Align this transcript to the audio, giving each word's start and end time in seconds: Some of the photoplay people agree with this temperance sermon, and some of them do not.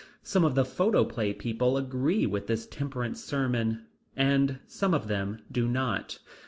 Some 0.23 0.43
of 0.43 0.55
the 0.55 0.65
photoplay 0.65 1.31
people 1.31 1.77
agree 1.77 2.25
with 2.25 2.47
this 2.47 2.65
temperance 2.65 3.23
sermon, 3.23 3.85
and 4.15 4.57
some 4.65 4.95
of 4.95 5.07
them 5.07 5.43
do 5.51 5.67
not. 5.67 6.17